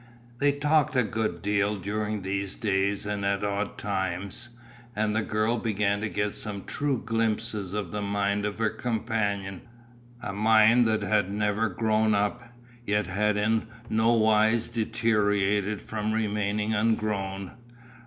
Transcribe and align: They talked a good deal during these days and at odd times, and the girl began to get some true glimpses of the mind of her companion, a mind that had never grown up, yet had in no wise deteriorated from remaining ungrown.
They 0.39 0.51
talked 0.51 0.95
a 0.95 1.03
good 1.03 1.43
deal 1.43 1.75
during 1.75 2.23
these 2.23 2.55
days 2.55 3.05
and 3.05 3.23
at 3.23 3.43
odd 3.43 3.77
times, 3.77 4.49
and 4.95 5.15
the 5.15 5.21
girl 5.21 5.59
began 5.59 6.01
to 6.01 6.09
get 6.09 6.33
some 6.33 6.63
true 6.63 6.99
glimpses 7.05 7.75
of 7.75 7.91
the 7.91 8.01
mind 8.01 8.43
of 8.43 8.57
her 8.57 8.71
companion, 8.71 9.61
a 10.19 10.33
mind 10.33 10.87
that 10.87 11.03
had 11.03 11.31
never 11.31 11.69
grown 11.69 12.15
up, 12.15 12.51
yet 12.83 13.05
had 13.05 13.37
in 13.37 13.67
no 13.91 14.13
wise 14.13 14.69
deteriorated 14.69 15.83
from 15.83 16.13
remaining 16.13 16.73
ungrown. 16.73 17.51